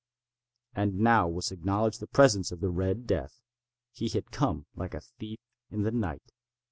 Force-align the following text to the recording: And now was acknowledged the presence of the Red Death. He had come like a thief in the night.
And 0.73 0.97
now 0.97 1.27
was 1.27 1.51
acknowledged 1.51 1.99
the 1.99 2.07
presence 2.07 2.51
of 2.51 2.59
the 2.59 2.71
Red 2.71 3.05
Death. 3.05 3.39
He 3.91 4.09
had 4.09 4.31
come 4.31 4.65
like 4.75 4.95
a 4.95 5.01
thief 5.01 5.37
in 5.69 5.83
the 5.83 5.91
night. 5.91 6.31